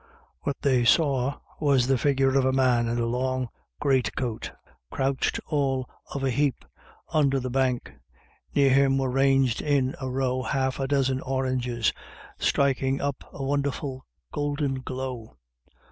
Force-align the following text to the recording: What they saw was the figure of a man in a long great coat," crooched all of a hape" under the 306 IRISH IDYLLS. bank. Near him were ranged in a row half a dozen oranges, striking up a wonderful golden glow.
What 0.39 0.57
they 0.63 0.83
saw 0.83 1.35
was 1.59 1.85
the 1.85 1.95
figure 1.95 2.35
of 2.35 2.43
a 2.43 2.51
man 2.51 2.87
in 2.87 2.97
a 2.97 3.05
long 3.05 3.49
great 3.79 4.15
coat," 4.15 4.51
crooched 4.91 5.39
all 5.45 5.87
of 6.15 6.23
a 6.23 6.31
hape" 6.31 6.65
under 7.13 7.39
the 7.39 7.51
306 7.51 7.85
IRISH 7.85 7.85
IDYLLS. 7.85 8.01
bank. 8.01 8.55
Near 8.55 8.69
him 8.83 8.97
were 8.97 9.11
ranged 9.11 9.61
in 9.61 9.93
a 10.01 10.09
row 10.09 10.41
half 10.41 10.79
a 10.79 10.87
dozen 10.87 11.21
oranges, 11.21 11.93
striking 12.39 12.99
up 12.99 13.23
a 13.31 13.43
wonderful 13.43 14.03
golden 14.33 14.81
glow. 14.81 15.35